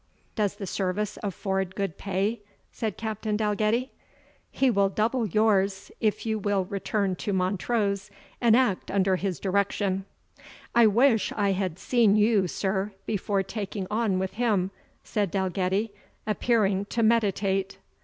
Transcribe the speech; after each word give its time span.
"Does 0.35 0.55
the 0.55 0.65
service 0.65 1.19
afford 1.21 1.75
good 1.75 1.95
pay?" 1.95 2.41
said 2.71 2.97
Captain 2.97 3.37
Dalgetty. 3.37 3.91
"He 4.49 4.71
will 4.71 4.89
double 4.89 5.27
yours, 5.27 5.91
if 6.01 6.25
you 6.25 6.39
will 6.39 6.65
return 6.65 7.15
to 7.17 7.31
Montrose 7.31 8.09
and 8.41 8.57
act 8.57 8.89
under 8.89 9.17
his 9.17 9.39
direction." 9.39 10.05
"I 10.73 10.87
wish 10.87 11.31
I 11.35 11.51
had 11.51 11.77
seen 11.77 12.15
you, 12.15 12.47
sir, 12.47 12.93
before 13.05 13.43
taking 13.43 13.85
on 13.91 14.17
with 14.17 14.33
him," 14.33 14.71
said 15.03 15.29
Dalgetty, 15.29 15.91
appearing 16.25 16.85
to 16.85 17.03
meditate. 17.03 17.77